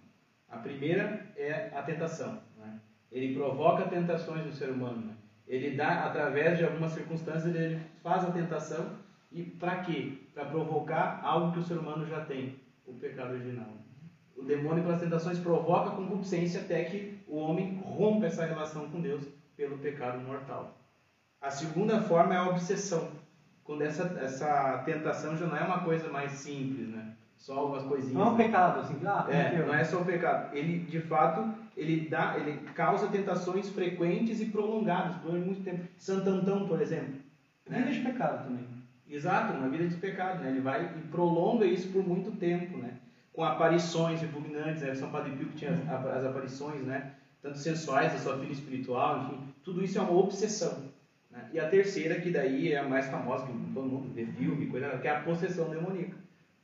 [0.46, 2.38] A primeira é a tentação.
[2.58, 2.78] Né?
[3.10, 5.06] Ele provoca tentações no ser humano.
[5.06, 5.14] Né?
[5.48, 8.90] Ele dá, através de algumas circunstâncias, ele faz a tentação.
[9.32, 10.18] E para quê?
[10.34, 13.68] Para provocar algo que o ser humano já tem, o pecado original.
[14.36, 19.00] O demônio, pelas tentações, provoca a concupiscência até que o homem rompa essa relação com
[19.00, 19.24] Deus
[19.56, 20.76] pelo pecado mortal.
[21.40, 23.08] A segunda forma é a obsessão.
[23.64, 27.12] Quando essa, essa tentação já não é uma coisa mais simples, né?
[27.36, 28.14] Só algumas coisinhas.
[28.14, 29.00] Não é um pecado, assim.
[29.06, 30.54] Ah, É, não é só o pecado.
[30.54, 35.84] Ele, de fato, ele dá, ele causa tentações frequentes e prolongadas por muito tempo.
[35.96, 37.14] Santantão, por exemplo.
[37.66, 37.90] Vida Né?
[37.92, 38.66] de pecado também.
[39.08, 40.50] Exato, uma vida de pecado, né?
[40.50, 42.94] Ele vai e prolonga isso por muito tempo, né?
[43.32, 44.94] Com aparições repugnantes, né?
[44.94, 47.12] São Padre Pio que tinha as, as aparições, né?
[47.42, 49.38] Tanto sensuais da sua filha espiritual, enfim.
[49.64, 50.76] Tudo isso é uma obsessão.
[51.52, 54.98] E a terceira, que daí é a mais famosa, que todo mundo vê filme, coisa,
[54.98, 56.16] que é a possessão demoníaca.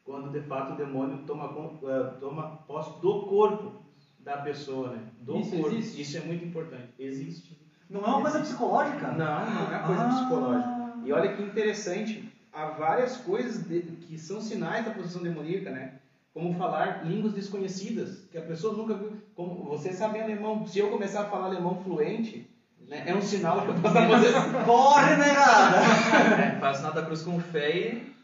[0.04, 3.72] Quando, de fato, o demônio toma, eh, toma posse do corpo
[4.20, 5.00] da pessoa, né?
[5.18, 5.74] Do Isso corpo.
[5.74, 6.00] existe?
[6.00, 6.88] Isso é muito importante.
[6.98, 7.56] Existe.
[7.88, 9.08] Não é uma coisa psicológica?
[9.08, 10.08] Não, não é coisa Ah.
[10.08, 10.76] psicológica.
[11.04, 15.92] E olha que interessante, há várias coisas de- que são sinais da possessão demoníaca, né?
[16.32, 19.12] Como falar línguas desconhecidas, que a pessoa nunca viu.
[19.34, 22.46] Como você sabe alemão, se eu começar a falar alemão fluente,
[22.86, 24.64] né, é um sinal que eu na possessão.
[24.64, 25.76] Corre, negada!
[26.42, 28.16] É, faz sinal da cruz com fé e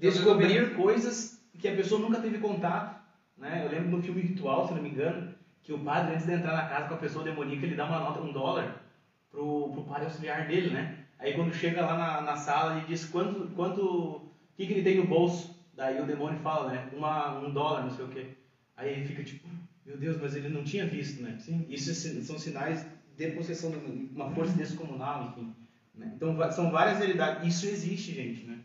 [0.00, 2.98] Descobrir coisas que a pessoa nunca teve contato.
[3.36, 3.62] Né?
[3.64, 6.56] Eu lembro no filme Ritual, se não me engano, que o padre, antes de entrar
[6.56, 8.82] na casa com a pessoa demoníaca, ele dá uma nota, um dólar,
[9.30, 11.04] pro, pro padre auxiliar dele, né?
[11.18, 14.82] Aí quando chega lá na, na sala, ele diz quanto, quanto, o que, que ele
[14.82, 15.54] tem no bolso.
[15.74, 16.88] daí o demônio fala, né?
[16.94, 18.26] Uma, um dólar, não sei o quê.
[18.74, 19.46] Aí ele fica tipo,
[19.84, 21.36] meu Deus, mas ele não tinha visto, né?
[21.38, 21.66] Sim.
[21.68, 22.86] Isso é são sinais
[23.28, 23.76] de possessão de
[24.14, 25.54] uma força descomunal, enfim.
[25.94, 26.12] Né?
[26.16, 27.46] Então são várias realidades.
[27.46, 28.58] Isso existe, gente, né?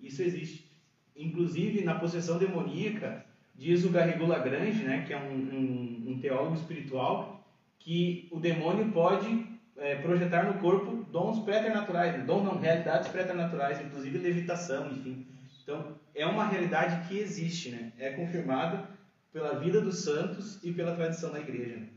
[0.00, 0.70] Isso existe.
[1.16, 5.04] Inclusive na possessão demoníaca, diz o Garrigou Lagrange, né?
[5.06, 7.42] Que é um, um, um teólogo espiritual,
[7.78, 9.46] que o demônio pode
[9.76, 12.24] é, projetar no corpo dons preternaturais, né?
[12.24, 15.26] dons não, realidades preternaturais, inclusive levitação, enfim.
[15.62, 17.92] Então é uma realidade que existe, né?
[17.98, 18.88] É confirmada
[19.32, 21.76] pela vida dos santos e pela tradição da igreja.
[21.76, 21.88] né?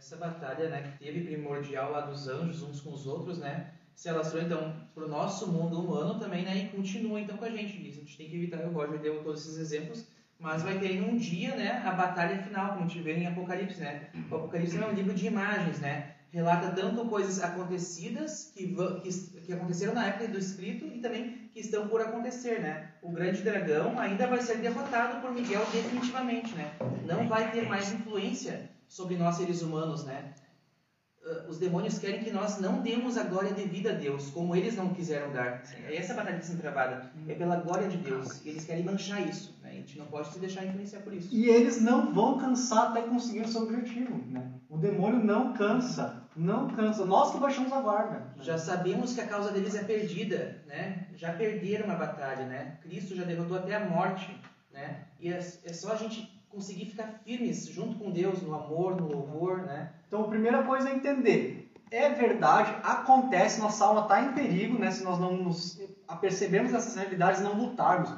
[0.00, 4.08] Essa batalha, né, que teve primordial lá dos anjos uns com os outros, né, se
[4.08, 7.86] alastrou então para o nosso mundo humano também, né, e continua então com a gente.
[7.86, 8.64] Isso a gente tem que evitar.
[8.66, 10.06] O Roger deu todos esses exemplos,
[10.38, 13.78] mas vai ter um dia, né, a batalha final, como a gente vê em Apocalipse,
[13.78, 14.08] né.
[14.30, 19.52] O Apocalipse é um livro de imagens, né, relata tanto coisas acontecidas que, que, que
[19.52, 22.92] aconteceram na época do escrito e também que estão por acontecer, né.
[23.02, 26.72] O grande dragão ainda vai ser derrotado por Miguel definitivamente, né.
[27.06, 30.34] Não vai ter mais influência sobre nós seres humanos, né?
[31.24, 34.74] Ah, Os demônios querem que nós não demos a glória devida a Deus, como eles
[34.74, 35.62] não quiseram dar.
[35.86, 37.12] É essa a batalha que sendo travada.
[37.28, 38.44] É pela glória de Deus.
[38.44, 39.56] E eles querem manchar isso.
[39.62, 39.70] Né?
[39.70, 41.28] A gente não pode se deixar influenciar por isso.
[41.30, 44.24] E eles não vão cansar até conseguir o seu objetivo.
[44.26, 44.50] Né?
[44.68, 46.24] O demônio não cansa.
[46.34, 47.04] Não cansa.
[47.04, 48.34] Nós que baixamos a guarda.
[48.40, 51.06] Já sabemos que a causa deles é perdida, né?
[51.14, 52.78] Já perderam a batalha, né?
[52.82, 54.36] Cristo já derrotou até a morte,
[54.72, 55.06] né?
[55.20, 59.08] E é, é só a gente conseguir ficar firmes junto com Deus no amor, no
[59.08, 59.92] louvor, né?
[60.06, 61.72] Então, a primeira coisa é entender.
[61.90, 64.90] É verdade, acontece, nossa alma está em perigo, né?
[64.90, 68.12] Se nós não nos apercebemos dessas realidades, não lutarmos,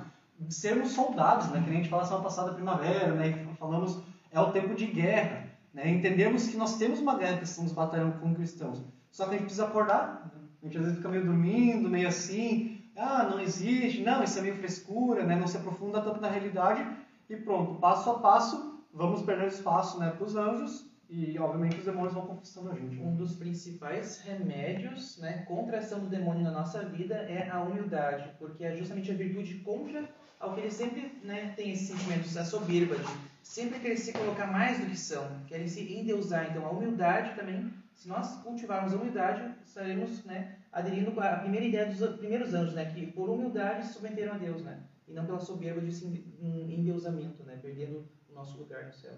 [0.48, 1.62] sermos soldados, né?
[1.62, 3.46] Que a gente falou semana passada, primavera, né?
[3.58, 5.88] Falamos, é o tempo de guerra, né?
[5.90, 8.82] Entendemos que nós temos uma guerra que estamos batalhando com cristãos.
[9.10, 10.30] Só que a gente precisa acordar.
[10.34, 10.42] né?
[10.62, 14.42] A gente às vezes fica meio dormindo, meio assim, ah, não existe, não, isso é
[14.42, 15.34] meio frescura, né?
[15.36, 16.86] Não se aprofunda tanto na realidade
[17.32, 21.84] e pronto, passo a passo, vamos perdendo espaço, né, para os anjos e obviamente os
[21.84, 22.96] demônios vão conquistando a gente.
[22.96, 23.02] né?
[23.04, 27.60] Um dos principais remédios né, contra a ação do demônio na nossa vida é a
[27.60, 32.36] humildade, porque é justamente a virtude contra ao que ele sempre né, tem esses sentimentos,
[32.36, 33.06] a soberba, de
[33.42, 36.50] sempre querer se colocar mais do que são, querer se endeusar.
[36.50, 41.86] Então, a humildade também, se nós cultivarmos a humildade, estaremos né, aderindo a primeira ideia
[41.86, 45.40] dos primeiros anjos, né, que por humildade se submeteram a Deus, né, e não pela
[45.40, 46.06] soberba de
[46.40, 49.12] um endeusamento, né, perdendo o nosso lugar no céu.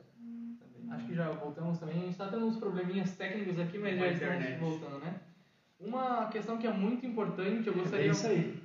[0.59, 0.91] Também.
[0.93, 1.97] Acho que já voltamos também.
[1.97, 4.61] A gente está tendo uns probleminhas técnicos aqui, mas já a estamos internet.
[4.61, 5.21] voltando, né?
[5.81, 8.07] Uma questão que é muito importante, eu gostaria.
[8.07, 8.63] É isso aí.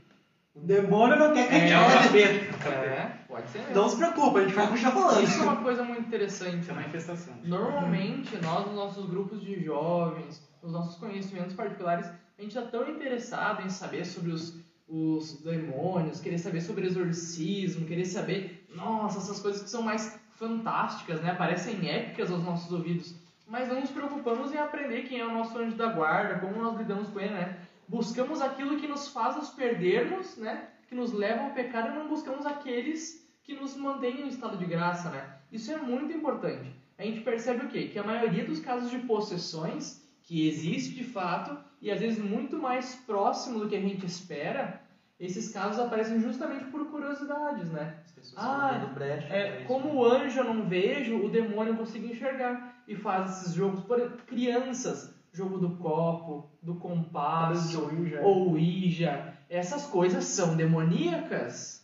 [0.56, 2.78] O demônio não quer que a gente É, fale.
[2.88, 3.76] É, pode ser mesmo.
[3.76, 5.24] Não se preocupa, a gente vai continuar falando.
[5.24, 6.60] Isso é uma coisa muito interessante.
[6.62, 6.82] Isso é né?
[6.82, 7.36] manifestação.
[7.44, 12.90] Normalmente, nós, nos nossos grupos de jovens, nos nossos conhecimentos particulares, a gente está tão
[12.90, 19.40] interessado em saber sobre os, os demônios, querer saber sobre exorcismo, querer saber, nossa, essas
[19.40, 21.36] coisas que são mais fantásticas, né?
[21.36, 23.14] Parecem épicas aos nossos ouvidos.
[23.48, 26.78] Mas não nos preocupamos em aprender quem é o nosso anjo da guarda, como nós
[26.78, 27.60] lidamos com ele, né?
[27.88, 30.70] Buscamos aquilo que nos faz nos perdermos, né?
[30.88, 34.66] Que nos leva ao pecado e não buscamos aqueles que nos mantêm em estado de
[34.66, 35.38] graça, né?
[35.52, 36.72] Isso é muito importante.
[36.98, 37.88] A gente percebe o quê?
[37.88, 39.99] Que a maioria dos casos de possessões,
[40.30, 44.80] que existe de fato, e às vezes muito mais próximo do que a gente espera,
[45.20, 47.96] esses casos aparecem justamente por curiosidades, né?
[48.06, 49.94] As pessoas Ah, brecha É, como né?
[49.96, 52.84] o anjo eu não vejo, o demônio eu consigo enxergar.
[52.88, 58.22] E faz esses jogos, por exemplo, crianças, jogo do copo, do compasso, Ouija.
[58.22, 61.84] ou Ouija, essas coisas são demoníacas.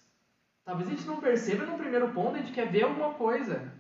[0.63, 3.71] Talvez a gente não perceba no primeiro ponto, a gente quer ver alguma coisa.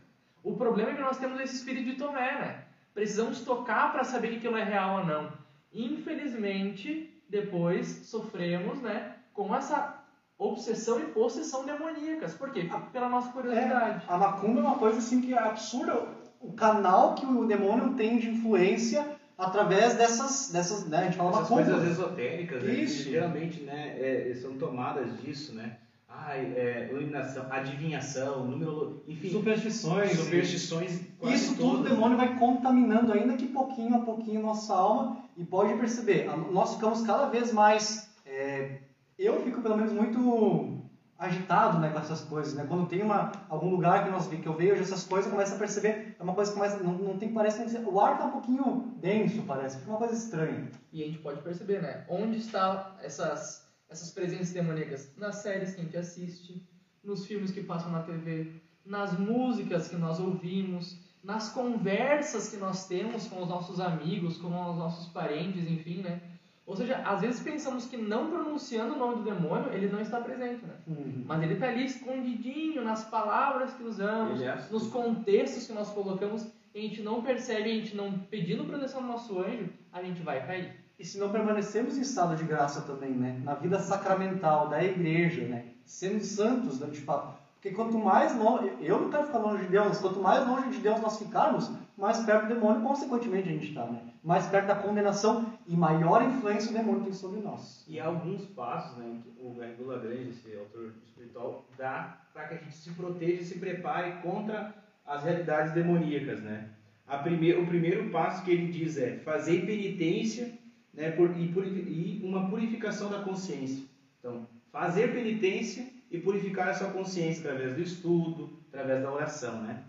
[0.43, 2.64] O problema é que nós temos esse espírito de Tomé, né?
[2.95, 5.31] Precisamos tocar para saber que aquilo é real ou não.
[5.73, 10.01] Infelizmente, depois sofremos, né, com essa
[10.37, 12.33] obsessão e possessão demoníacas.
[12.33, 12.69] Por quê?
[12.93, 14.05] Pela nossa curiosidade.
[14.07, 16.07] A macumba é uma coisa assim que é absurda.
[16.39, 19.05] O canal que o demônio tem de influência
[19.37, 20.99] através dessas, dessas né?
[20.99, 21.63] A gente fala Essas macumba.
[21.63, 23.09] coisas esotéricas, né, que Isso.
[23.09, 25.77] geralmente né, é, são tomadas disso, né?
[26.17, 30.11] Ai, é, iluminação, adivinhação, número, enfim, Superstições.
[30.11, 35.43] superstições Isso tudo o demônio vai contaminando ainda que pouquinho a pouquinho nossa alma e
[35.43, 38.79] pode perceber, nós ficamos cada vez mais, é,
[39.19, 40.85] eu fico pelo menos muito
[41.17, 42.65] agitado né, com essas coisas, né?
[42.67, 45.57] Quando tem uma, algum lugar que, nós, que eu vejo essas coisas, eu começo a
[45.57, 48.93] perceber, é uma coisa que começa, não, não tem, parece, o ar tá um pouquinho
[48.97, 50.69] denso, parece, fica uma coisa estranha.
[50.91, 52.05] E a gente pode perceber, né?
[52.09, 55.11] Onde estão essas, essas presenças demoníacas?
[55.17, 56.61] Nas séries que a gente assiste,
[57.03, 58.51] nos filmes que passam na TV,
[58.85, 64.47] nas músicas que nós ouvimos, nas conversas que nós temos com os nossos amigos, com
[64.47, 66.21] os nossos parentes, enfim, né?
[66.67, 70.19] Ou seja, às vezes pensamos que não pronunciando o nome do demônio, ele não está
[70.19, 70.75] presente, né?
[70.87, 71.23] Uhum.
[71.25, 76.47] Mas ele está ali escondidinho nas palavras que usamos, é nos contextos que nós colocamos,
[76.73, 80.21] e a gente não percebe, a gente não pedindo proteção do nosso anjo, a gente
[80.21, 80.84] vai cair.
[80.97, 83.41] E se não permanecemos em estado de graça também, né?
[83.43, 85.65] Na vida sacramental da igreja, né?
[85.85, 87.37] Sendo santos, né, fato.
[87.55, 90.77] Porque quanto mais longe, eu não quero ficar longe de Deus, quanto mais longe de
[90.77, 94.01] Deus nós ficarmos, mais perto do demônio, consequentemente, a gente está, né?
[94.23, 97.83] Mais perto da condenação e maior influência o demônio tem sobre nós.
[97.87, 102.53] E há alguns passos né, que o Gardula Grande, esse autor espiritual, dá para que
[102.53, 104.73] a gente se proteja e se prepare contra
[105.05, 106.41] as realidades demoníacas.
[106.41, 106.69] Né?
[107.07, 110.51] O primeiro passo que ele diz é fazer penitência
[110.95, 113.83] né, por, e, e uma purificação da consciência.
[114.19, 119.61] Então, fazer penitência e purificar a sua consciência através do estudo, através da oração.
[119.63, 119.83] Né?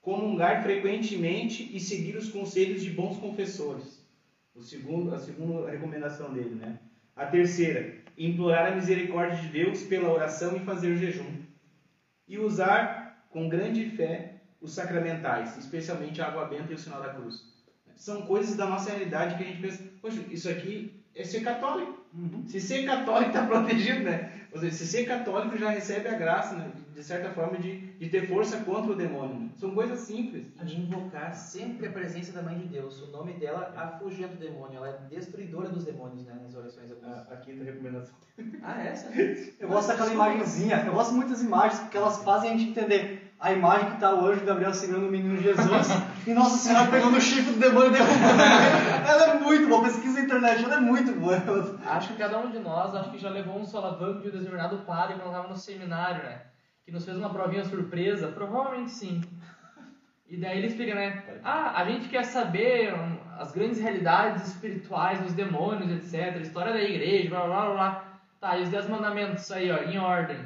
[0.00, 4.04] Comungar frequentemente e seguir os conselhos de bons confessores.
[4.54, 6.78] O segundo, a segunda recomendação dele, né?
[7.14, 11.42] A terceira, implorar a misericórdia de Deus pela oração e fazer jejum.
[12.26, 17.12] E usar com grande fé os sacramentais, especialmente a água benta e o sinal da
[17.12, 17.44] cruz.
[17.94, 22.06] São coisas da nossa realidade que a gente pensa, poxa, isso aqui é ser católico.
[22.46, 24.32] Se ser católico está protegido, né?
[24.52, 26.70] Ou seja, se ser católico já recebe a graça, né?
[26.94, 29.38] de certa forma, de, de ter força contra o demônio.
[29.38, 29.48] né?
[29.56, 30.46] São coisas simples.
[30.62, 33.02] De invocar sempre a presença da Mãe de Deus.
[33.02, 34.78] O nome dela afugenta o demônio.
[34.78, 36.38] Ela é destruidora dos demônios, né?
[36.42, 38.14] Nas orações A, a quinta recomendação.
[38.62, 39.10] Ah, é essa?
[39.60, 43.25] Eu gosto daquela imagenzinha, eu gosto muito das imagens, porque elas fazem a gente entender
[43.38, 45.88] a imagem que está o anjo Gabriel segurando o menino Jesus
[46.26, 48.42] e Nossa Senhora pegando o chifre do demônio e derrubando.
[49.06, 51.36] Ela é muito boa, pesquisa na internet, ela é muito boa.
[51.86, 54.78] Acho que cada um de nós, acho que já levou um solavanco de um determinado
[54.78, 56.42] padre quando estava no seminário, né?
[56.84, 59.20] Que nos fez uma provinha surpresa, provavelmente sim.
[60.28, 61.22] E daí ele explica, né?
[61.44, 66.40] Ah, a gente quer saber hum, as grandes realidades espirituais dos demônios, etc.
[66.40, 68.04] História da igreja, blá blá blá.
[68.40, 70.38] Tá, e os dez mandamentos aí, ó, em ordem.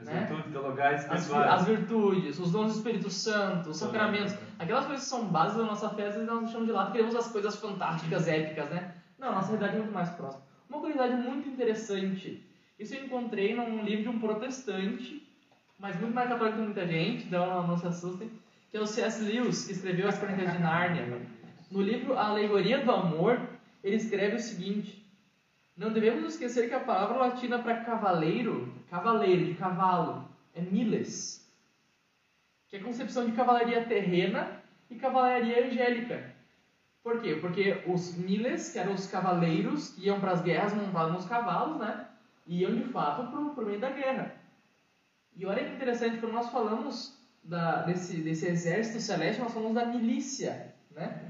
[0.00, 0.20] As Né?
[0.20, 5.10] virtudes teologais As, as virtudes, os dons do Espírito Santo, os sacramentos, aquelas coisas que
[5.10, 8.26] são bases da nossa fé, às vezes nós deixamos de lado, queremos as coisas fantásticas,
[8.26, 8.94] épicas, né?
[9.18, 10.42] Não, a nossa realidade é muito mais próxima.
[10.68, 12.42] Uma curiosidade muito interessante,
[12.78, 15.26] isso eu encontrei num livro de um protestante,
[15.78, 18.30] mas muito mais católico que muita gente, então não se assustem,
[18.70, 19.22] que é o C.S.
[19.22, 21.20] Lewis, que escreveu As Crônicas de Nárnia.
[21.70, 23.38] No livro A Alegoria do Amor,
[23.82, 25.04] ele escreve o seguinte,
[25.76, 31.48] não devemos esquecer que a palavra latina para cavaleiro, cavaleiro, de cavalo, é miles,
[32.68, 36.34] que é a concepção de cavalaria terrena e cavalaria angélica.
[37.02, 37.36] Por quê?
[37.36, 41.78] Porque os miles, que eram os cavaleiros que iam para as guerras montados nos cavalos,
[41.78, 42.06] né?
[42.46, 44.34] Iam de fato para o meio da guerra.
[45.36, 49.86] E olha que interessante, quando nós falamos da, desse, desse exército celeste, nós falamos da
[49.86, 51.22] milícia, né?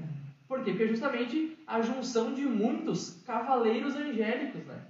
[0.47, 0.71] Por quê?
[0.71, 4.81] Porque justamente a junção de muitos cavaleiros angélicos, né?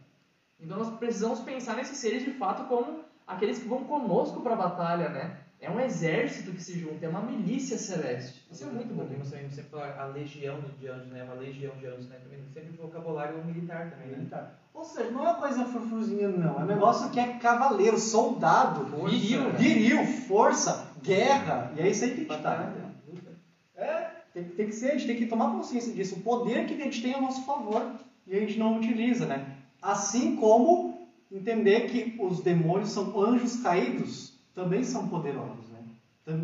[0.62, 4.58] Então nós precisamos pensar nesses seres de fato como aqueles que vão conosco para a
[4.58, 5.38] batalha, né?
[5.60, 8.43] É um exército que se junta, é uma milícia celeste.
[8.52, 9.04] Isso é muito bom.
[9.04, 11.24] Também sempre falar a legião de anjos, né?
[11.24, 12.17] Uma legião de anjos, né?
[12.24, 14.47] Também sempre vocabulário militar também, né?
[14.74, 16.60] Ou seja, não é coisa frufruzinha, não.
[16.60, 19.52] É um negócio que é cavaleiro, soldado, Força, viril, né?
[19.52, 21.71] viril, força, guerra.
[21.76, 22.36] E é isso aí que a gente tá.
[22.36, 22.74] Batalha,
[23.08, 23.32] luta.
[23.76, 26.15] É, tem, tem que ser, a gente tem que tomar consciência disso.
[26.15, 27.86] O poder que a gente tem a nosso favor
[28.26, 29.58] e a gente não utiliza, né?
[29.82, 35.80] Assim como entender que os demônios são anjos caídos, também são poderosos, né?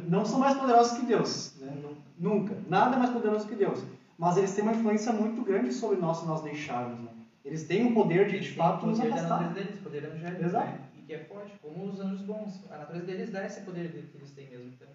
[0.08, 1.72] Não são mais poderosos que Deus, né?
[1.72, 2.58] Nu- Nunca.
[2.68, 3.84] Nada é mais poderoso que Deus.
[4.18, 7.10] Mas eles têm uma influência muito grande sobre nós se nós deixarmos, né?
[7.46, 9.54] Eles têm o poder de, Eles de fato, nos poder da afastar.
[9.54, 10.66] deles, poder angélico, Exato.
[10.66, 10.80] né?
[10.98, 12.60] E que é forte, como os anjos bons.
[12.72, 14.72] A natureza deles dá esse poder que eles têm mesmo.
[14.76, 14.88] Então,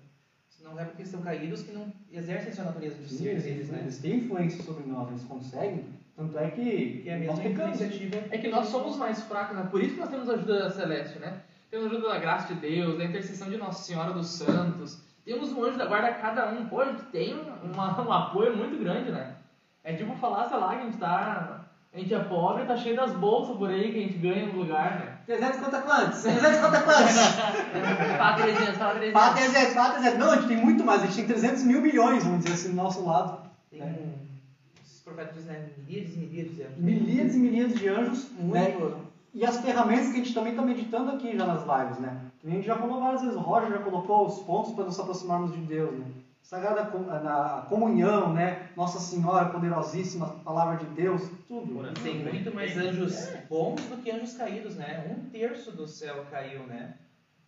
[0.65, 3.79] não é porque estão caídos que não exercem sua natureza de ser eles, deles, né?
[3.83, 5.85] eles têm influência sobre nós, eles conseguem.
[6.17, 7.81] Tanto é que, Que é a nós pecamos.
[7.81, 8.25] iniciativa.
[8.31, 9.67] É que nós somos mais fracos, né?
[9.71, 11.39] Por isso que nós temos a ajuda celeste, né?
[11.71, 15.01] Temos a ajuda da graça de Deus, da intercessão de Nossa Senhora dos Santos.
[15.25, 16.67] Temos um anjo da guarda a cada um.
[16.67, 19.37] Pô, a gente tem uma- um apoio muito grande, né?
[19.83, 21.59] É tipo falar, sei lá, que a gente tá...
[21.95, 24.61] A gente é pobre, tá cheio das bolsas por aí que a gente ganha no
[24.61, 25.19] lugar, né?
[25.27, 26.23] 300 conta quantos?
[26.23, 27.13] 300 conta quantos?
[28.17, 29.13] Fala 300, fala 300.
[29.13, 30.19] Fala 300, fala 300.
[30.19, 32.71] Não, a gente tem muito mais, a gente tem 300 mil milhões, vamos dizer assim,
[32.71, 33.43] do nosso lado.
[33.71, 34.15] Tem um,
[35.03, 35.71] esses profetas dizem, né?
[35.89, 36.79] Milhares e milhares de anjos.
[36.79, 38.69] Milhares e milhares de anjos, né?
[38.79, 39.13] Muito.
[39.35, 42.21] E as ferramentas que a gente também está meditando aqui já nas lives, né?
[42.41, 44.99] Que a gente já falou várias vezes, o Roger já colocou os pontos para nos
[45.01, 46.05] aproximarmos de Deus, né?
[46.43, 48.69] Sagrada com- na comunhão, né?
[48.77, 51.83] Nossa Senhora poderosíssima, palavra de Deus, tudo.
[52.03, 55.07] Tem muito mais anjos bons do que anjos caídos, né?
[55.17, 56.95] Um terço do céu caiu, né?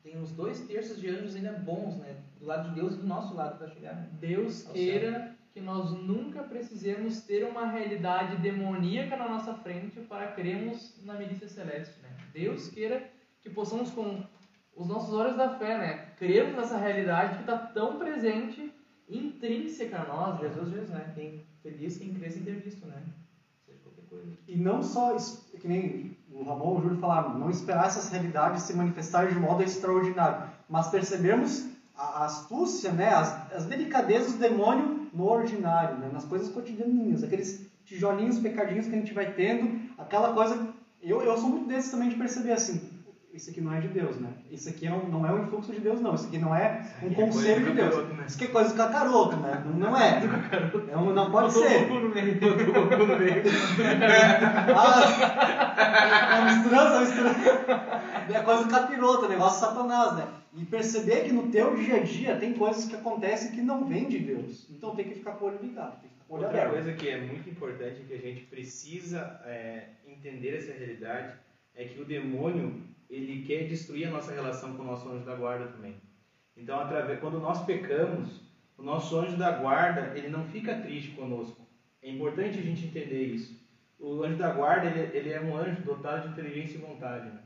[0.03, 2.17] Tem uns dois terços de anjos ainda bons, né?
[2.41, 3.95] Do lado de Deus e do nosso lado para chegar.
[3.95, 4.07] né?
[4.21, 11.01] Deus queira que nós nunca precisemos ter uma realidade demoníaca na nossa frente para crermos
[11.05, 12.09] na milícia celeste, né?
[12.33, 13.09] Deus queira
[13.41, 14.25] que possamos com
[14.75, 18.75] os nossos olhos da fé, né, crermos nessa realidade que está tão presente,
[19.09, 20.41] intrínseca a nós.
[20.41, 20.49] né?
[20.49, 21.13] Jesus diz, né?
[21.15, 23.01] Quem feliz quem crê sem ter visto, né?
[23.65, 24.37] Seja qualquer coisa.
[24.49, 28.65] E não só, que nem o Ramon e o Júlio falaram, não esperar essas realidades
[28.65, 35.09] se manifestarem de modo extraordinário, mas percebermos a astúcia, né, as, as delicadezas do demônio
[35.13, 40.33] no ordinário, né, nas coisas cotidianinhas, aqueles tijolinhos, pecadinhos que a gente vai tendo, aquela
[40.33, 40.75] coisa...
[41.03, 42.81] Eu, eu sou muito desses também de perceber assim,
[43.35, 44.33] isso aqui não é de Deus, né?
[44.49, 46.15] Isso aqui não, não é um influxo de Deus, não.
[46.15, 47.95] Isso aqui não é um é conselho coisa de Deus.
[47.95, 48.25] cacaroto, né?
[48.29, 49.65] Isso aqui é coisa do cacaroto, né?
[49.67, 50.23] Não, não é.
[50.93, 51.89] é um, não pode ser.
[54.77, 58.03] Ah, é misturança, é misturança.
[58.33, 60.29] É coisa do capiroto, negócio de satanás, né?
[60.55, 64.09] E perceber que no teu dia a dia tem coisas que acontecem que não vêm
[64.09, 64.69] de Deus.
[64.71, 66.61] Então tem que ficar com o olho ligado, tem que ficar com o olho Outra
[66.61, 66.75] aberto.
[66.75, 71.35] coisa que é muito importante que a gente precisa é, entender essa realidade
[71.75, 75.35] é que o demônio ele quer destruir a nossa relação com o nosso anjo da
[75.35, 75.97] guarda também.
[76.57, 78.41] Então, através, quando nós pecamos,
[78.77, 81.67] o nosso anjo da guarda ele não fica triste conosco.
[82.03, 83.59] É importante a gente entender isso.
[83.99, 87.27] O anjo da guarda ele, ele é um anjo dotado de inteligência e vontade.
[87.27, 87.41] Né?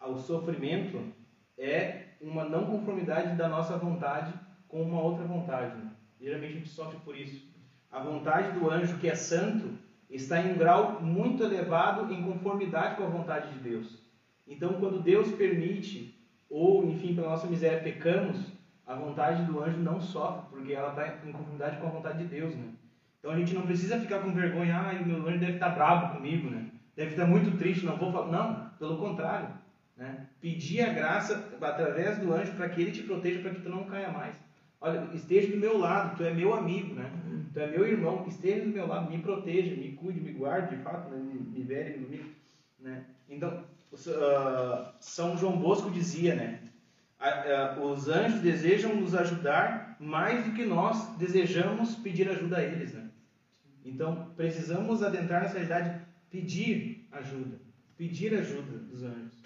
[0.00, 1.12] O sofrimento
[1.58, 4.32] é uma não conformidade da nossa vontade
[4.66, 5.76] com uma outra vontade.
[5.76, 5.90] Né?
[6.20, 7.46] Geralmente a gente sofre por isso.
[7.90, 9.76] A vontade do anjo que é santo
[10.08, 14.07] está em um grau muito elevado em conformidade com a vontade de Deus.
[14.48, 16.14] Então, quando Deus permite,
[16.48, 18.52] ou enfim, pela nossa miséria pecamos,
[18.86, 22.24] a vontade do anjo não sofre, porque ela está em conformidade com a vontade de
[22.24, 22.68] Deus, né?
[23.18, 26.16] Então a gente não precisa ficar com vergonha, ah, o meu anjo deve estar bravo
[26.16, 26.70] comigo, né?
[26.96, 28.30] Deve estar muito triste, não vou falar.
[28.30, 29.50] Não, pelo contrário.
[29.96, 30.26] Né?
[30.40, 33.84] Pedir a graça através do anjo para que ele te proteja, para que tu não
[33.84, 34.36] caia mais.
[34.80, 37.10] Olha, esteja do meu lado, tu é meu amigo, né?
[37.52, 40.82] Tu é meu irmão, esteja do meu lado, me proteja, me cuide, me guarde, de
[40.82, 41.18] fato, né?
[41.18, 42.36] me, me vere, me ilumine,
[42.78, 43.04] né?
[43.28, 46.60] Então, ah, São João Bosco dizia, né?
[47.82, 53.08] Os anjos desejam nos ajudar mais do que nós desejamos pedir ajuda a eles, né?
[53.84, 57.58] Então, precisamos adentrar nessa realidade, pedir ajuda,
[57.96, 59.42] pedir ajuda dos anjos.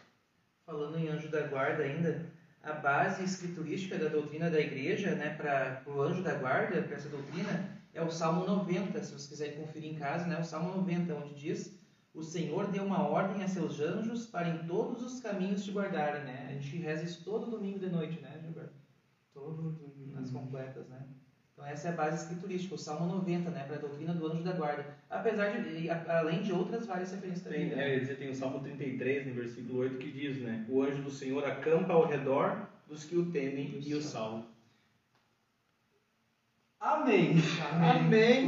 [0.66, 2.26] Falando em anjo da guarda ainda,
[2.62, 7.08] a base escriturística da doutrina da igreja, né, para o anjo da guarda, para essa
[7.08, 11.14] doutrina, é o Salmo 90, se vocês quiserem conferir em casa, né, o Salmo 90,
[11.14, 11.78] onde diz:
[12.14, 16.24] O Senhor deu uma ordem a seus anjos para em todos os caminhos te guardarem,
[16.24, 16.48] né?
[16.50, 18.74] A gente reza isso todo domingo de noite, né, Gilberto?
[19.32, 21.06] Todo domingo, nas completas, né?
[21.52, 24.42] Então essa é a base escriturística, o Salmo 90, né, para a doutrina do anjo
[24.42, 24.84] da guarda.
[25.08, 27.68] Apesar de, e além de outras várias referências também.
[27.68, 27.96] Tem, né?
[27.96, 30.66] é, dizer, tem o Salmo 33, no versículo 8, que diz, né?
[30.68, 34.44] O anjo do Senhor acampa ao redor dos que o temem e o salvam.
[36.78, 37.36] Amém.
[37.70, 37.90] Amém.
[37.90, 38.40] Amém.